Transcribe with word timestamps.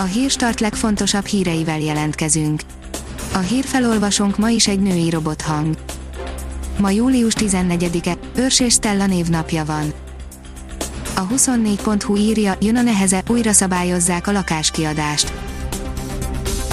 A 0.00 0.04
hírstart 0.04 0.60
legfontosabb 0.60 1.24
híreivel 1.24 1.80
jelentkezünk. 1.80 2.60
A 3.32 3.38
hírfelolvasónk 3.38 4.38
ma 4.38 4.48
is 4.48 4.68
egy 4.68 4.80
női 4.80 5.10
robothang. 5.10 5.76
Ma 6.78 6.90
július 6.90 7.32
14-e, 7.36 8.16
Őrs 8.36 8.60
és 8.60 8.72
Stella 8.72 9.06
névnapja 9.06 9.64
van. 9.64 9.92
A 11.16 11.26
24.hu 11.26 12.16
írja, 12.16 12.56
jön 12.60 12.76
a 12.76 12.82
neheze, 12.82 13.22
újra 13.28 13.52
szabályozzák 13.52 14.26
a 14.26 14.32
lakáskiadást. 14.32 15.32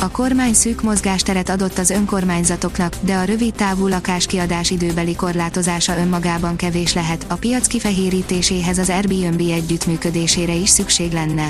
A 0.02 0.12
kormány 0.12 0.54
szűk 0.54 0.82
mozgásteret 0.82 1.50
adott 1.50 1.78
az 1.78 1.90
önkormányzatoknak, 1.90 2.96
de 3.02 3.16
a 3.16 3.24
rövid 3.24 3.54
távú 3.54 3.88
lakáskiadás 3.88 4.72
időbeli 4.72 5.16
korlátozása 5.16 5.98
önmagában 5.98 6.56
kevés 6.56 6.94
lehet, 6.94 7.26
a 7.30 7.36
piac 7.36 7.68
kifehérítéséhez 7.68 8.78
az 8.78 8.90
Airbnb 8.90 9.40
együttműködésére 9.40 10.54
is 10.54 10.70
szükség 10.70 11.12
lenne. 11.12 11.50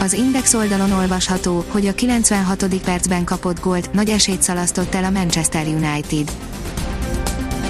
Az 0.00 0.12
Index 0.12 0.54
oldalon 0.54 0.92
olvasható, 0.92 1.64
hogy 1.68 1.86
a 1.86 1.94
96. 1.94 2.64
percben 2.84 3.24
kapott 3.24 3.60
gólt 3.60 3.92
nagy 3.92 4.08
esélyt 4.08 4.42
szalasztott 4.42 4.94
el 4.94 5.04
a 5.04 5.10
Manchester 5.10 5.66
United. 5.66 6.32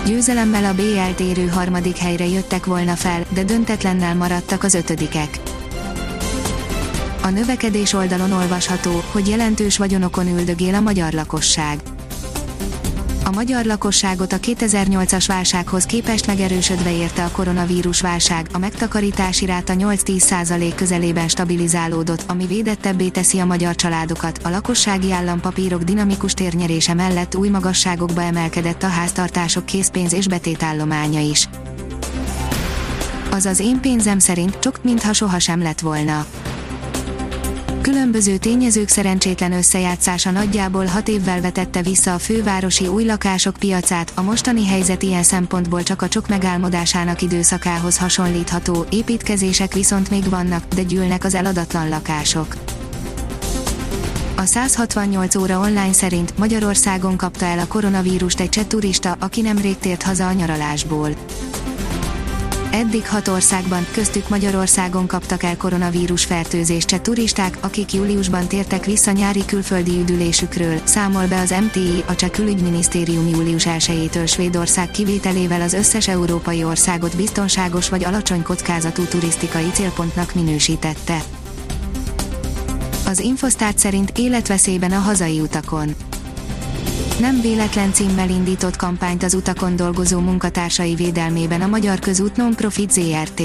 Győzelemmel 0.06 0.64
a 0.64 0.74
BL 0.74 1.14
térő 1.14 1.46
harmadik 1.46 1.96
helyre 1.96 2.26
jöttek 2.26 2.66
volna 2.66 2.94
fel, 2.94 3.24
de 3.34 3.44
döntetlennel 3.44 4.14
maradtak 4.14 4.62
az 4.62 4.74
ötödikek. 4.74 5.40
A 7.22 7.28
növekedés 7.28 7.92
oldalon 7.92 8.32
olvasható, 8.32 9.02
hogy 9.12 9.28
jelentős 9.28 9.78
vagyonokon 9.78 10.38
üldögél 10.38 10.74
a 10.74 10.80
magyar 10.80 11.12
lakosság. 11.12 11.78
A 13.28 13.34
magyar 13.34 13.64
lakosságot 13.64 14.32
a 14.32 14.38
2008-as 14.38 15.24
válsághoz 15.26 15.84
képest 15.84 16.26
megerősödve 16.26 16.92
érte 16.92 17.24
a 17.24 17.30
koronavírus 17.30 18.00
válság, 18.00 18.46
a 18.52 18.58
megtakarítási 18.58 19.46
ráta 19.46 19.74
8-10% 19.76 20.72
közelében 20.74 21.28
stabilizálódott, 21.28 22.24
ami 22.26 22.46
védettebbé 22.46 23.08
teszi 23.08 23.38
a 23.38 23.44
magyar 23.44 23.74
családokat. 23.74 24.38
A 24.42 24.48
lakossági 24.48 25.12
állampapírok 25.12 25.82
dinamikus 25.82 26.34
térnyerése 26.34 26.94
mellett 26.94 27.34
új 27.34 27.48
magasságokba 27.48 28.22
emelkedett 28.22 28.82
a 28.82 28.88
háztartások 28.88 29.64
készpénz 29.64 30.12
és 30.12 30.28
betétállománya 30.28 31.20
is. 31.20 31.48
Azaz 33.30 33.60
én 33.60 33.80
pénzem 33.80 34.18
szerint 34.18 34.58
csak 34.58 34.80
mintha 34.82 35.12
sohasem 35.12 35.62
lett 35.62 35.80
volna 35.80 36.26
különböző 37.90 38.36
tényezők 38.36 38.88
szerencsétlen 38.88 39.52
összejátszása 39.52 40.30
nagyjából 40.30 40.84
hat 40.84 41.08
évvel 41.08 41.40
vetette 41.40 41.82
vissza 41.82 42.14
a 42.14 42.18
fővárosi 42.18 42.86
új 42.86 43.04
lakások 43.04 43.56
piacát, 43.56 44.12
a 44.14 44.22
mostani 44.22 44.66
helyzet 44.66 45.02
ilyen 45.02 45.22
szempontból 45.22 45.82
csak 45.82 46.02
a 46.02 46.08
csok 46.08 46.28
megálmodásának 46.28 47.22
időszakához 47.22 47.98
hasonlítható, 47.98 48.86
építkezések 48.90 49.74
viszont 49.74 50.10
még 50.10 50.28
vannak, 50.28 50.64
de 50.74 50.82
gyűlnek 50.82 51.24
az 51.24 51.34
eladatlan 51.34 51.88
lakások. 51.88 52.56
A 54.36 54.44
168 54.44 55.34
óra 55.34 55.58
online 55.58 55.92
szerint 55.92 56.38
Magyarországon 56.38 57.16
kapta 57.16 57.44
el 57.44 57.58
a 57.58 57.66
koronavírust 57.66 58.40
egy 58.40 58.48
cseh 58.48 58.64
turista, 58.64 59.16
aki 59.20 59.40
nemrég 59.40 59.78
tért 59.78 60.02
haza 60.02 60.26
a 60.26 60.32
nyaralásból. 60.32 61.10
Eddig 62.72 63.08
hat 63.08 63.28
országban, 63.28 63.86
köztük 63.92 64.28
Magyarországon 64.28 65.06
kaptak 65.06 65.42
el 65.42 65.56
koronavírus 65.56 66.24
fertőzést 66.24 67.02
turisták, 67.02 67.58
akik 67.60 67.92
júliusban 67.92 68.46
tértek 68.46 68.84
vissza 68.84 69.10
nyári 69.10 69.44
külföldi 69.44 69.98
üdülésükről, 70.00 70.80
számol 70.84 71.26
be 71.26 71.40
az 71.40 71.54
MTI, 71.60 72.04
a 72.06 72.14
Cseh 72.14 72.30
külügyminisztérium 72.30 73.28
július 73.28 73.64
1-től 73.66 74.28
Svédország 74.28 74.90
kivételével 74.90 75.60
az 75.60 75.72
összes 75.72 76.08
európai 76.08 76.64
országot 76.64 77.16
biztonságos 77.16 77.88
vagy 77.88 78.04
alacsony 78.04 78.42
kockázatú 78.42 79.02
turisztikai 79.02 79.70
célpontnak 79.72 80.34
minősítette. 80.34 81.22
Az 83.06 83.20
Infosztárt 83.20 83.78
szerint 83.78 84.12
életveszélyben 84.18 84.92
a 84.92 84.98
hazai 84.98 85.40
utakon 85.40 85.94
nem 87.18 87.40
véletlen 87.40 87.92
címmel 87.92 88.30
indított 88.30 88.76
kampányt 88.76 89.22
az 89.22 89.34
utakon 89.34 89.76
dolgozó 89.76 90.18
munkatársai 90.18 90.94
védelmében 90.94 91.60
a 91.60 91.66
Magyar 91.66 91.98
Közút 91.98 92.36
Non-Profit 92.36 92.90
ZRT. 92.90 93.42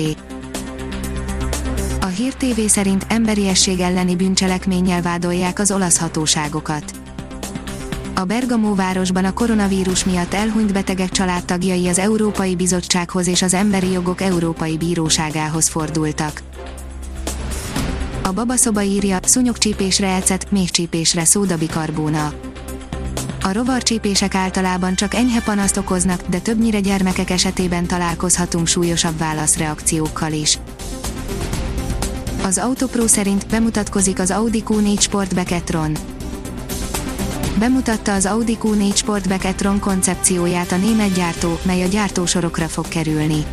A 2.01 2.05
Hír 2.05 2.33
TV 2.33 2.59
szerint 2.67 3.05
emberiesség 3.09 3.79
elleni 3.79 4.15
bűncselekménnyel 4.15 5.01
vádolják 5.01 5.59
az 5.59 5.71
olasz 5.71 5.97
hatóságokat. 5.97 6.83
A 8.15 8.23
Bergamo 8.23 8.75
városban 8.75 9.25
a 9.25 9.33
koronavírus 9.33 10.03
miatt 10.03 10.33
elhunyt 10.33 10.73
betegek 10.73 11.09
családtagjai 11.09 11.87
az 11.87 11.99
Európai 11.99 12.55
Bizottsághoz 12.55 13.27
és 13.27 13.41
az 13.41 13.53
Emberi 13.53 13.91
Jogok 13.91 14.21
Európai 14.21 14.77
Bíróságához 14.77 15.67
fordultak. 15.67 16.41
A 18.23 18.31
babaszoba 18.31 18.81
írja, 18.81 19.19
szúnyogcsípésre 19.23 20.15
ecet, 20.15 20.51
még 20.51 20.69
csípésre 20.69 21.25
szódabikarbóna. 21.25 22.33
A 23.45 23.51
rovarcsípések 23.51 24.35
általában 24.35 24.95
csak 24.95 25.13
enyhe 25.13 25.41
panaszt 25.41 25.77
okoznak, 25.77 26.21
de 26.27 26.39
többnyire 26.39 26.79
gyermekek 26.79 27.29
esetében 27.29 27.85
találkozhatunk 27.85 28.67
súlyosabb 28.67 29.17
válaszreakciókkal 29.17 30.31
is. 30.31 30.59
Az 32.43 32.57
Autopro 32.57 33.07
szerint 33.07 33.47
bemutatkozik 33.47 34.19
az 34.19 34.31
Audi 34.31 34.63
Q4 34.67 34.99
Sport 34.99 35.51
e-tron. 35.51 35.91
Bemutatta 37.59 38.13
az 38.13 38.25
Audi 38.25 38.57
Q4 38.63 38.95
Sport 38.95 39.45
e-tron 39.45 39.79
koncepcióját 39.79 40.71
a 40.71 40.77
német 40.77 41.13
gyártó, 41.13 41.59
mely 41.63 41.83
a 41.83 41.87
gyártósorokra 41.87 42.67
fog 42.67 42.87
kerülni. 42.87 43.45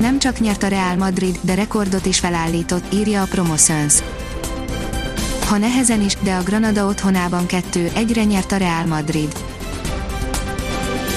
Nem 0.00 0.18
csak 0.18 0.40
nyert 0.40 0.62
a 0.62 0.68
Real 0.68 0.96
Madrid, 0.96 1.38
de 1.40 1.54
rekordot 1.54 2.06
is 2.06 2.18
felállított, 2.18 2.92
írja 2.92 3.22
a 3.22 3.26
Promotions 3.26 3.94
ha 5.44 5.58
nehezen 5.58 6.02
is, 6.02 6.16
de 6.22 6.34
a 6.34 6.42
Granada 6.42 6.86
otthonában 6.86 7.44
2-1-re 7.48 8.24
nyert 8.24 8.52
a 8.52 8.56
Real 8.56 8.86
Madrid. 8.86 9.32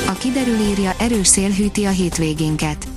A 0.07 0.11
kiderül 0.11 0.59
írja, 0.59 0.93
erős 0.99 1.27
szél 1.27 1.49
hűti 1.49 1.85
a 1.85 1.89
hétvégénket. 1.89 2.87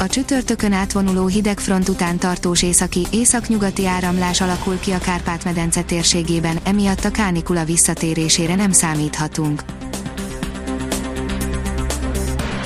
A 0.00 0.06
csütörtökön 0.06 0.72
átvonuló 0.72 1.26
hidegfront 1.26 1.88
után 1.88 2.18
tartós 2.18 2.62
északi, 2.62 3.06
északnyugati 3.10 3.86
áramlás 3.86 4.40
alakul 4.40 4.78
ki 4.80 4.90
a 4.90 4.98
Kárpát-medence 4.98 5.82
térségében, 5.82 6.58
emiatt 6.64 7.04
a 7.04 7.10
kánikula 7.10 7.64
visszatérésére 7.64 8.54
nem 8.54 8.72
számíthatunk. 8.72 9.62